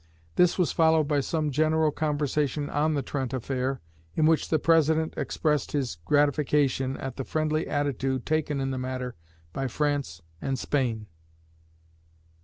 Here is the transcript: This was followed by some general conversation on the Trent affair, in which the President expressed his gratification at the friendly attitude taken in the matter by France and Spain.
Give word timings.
This 0.35 0.57
was 0.57 0.71
followed 0.71 1.07
by 1.07 1.19
some 1.19 1.51
general 1.51 1.91
conversation 1.91 2.71
on 2.71 2.95
the 2.95 3.03
Trent 3.03 3.33
affair, 3.35 3.81
in 4.15 4.25
which 4.25 4.49
the 4.49 4.57
President 4.57 5.13
expressed 5.15 5.73
his 5.73 5.97
gratification 6.05 6.97
at 6.97 7.17
the 7.17 7.23
friendly 7.23 7.67
attitude 7.67 8.25
taken 8.25 8.59
in 8.59 8.71
the 8.71 8.79
matter 8.79 9.13
by 9.53 9.67
France 9.67 10.23
and 10.41 10.57
Spain. 10.57 11.05